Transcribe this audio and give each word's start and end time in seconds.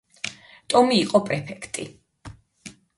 ტომი 0.75 0.97
იყო 1.03 1.23
პრეფექტი. 1.29 1.89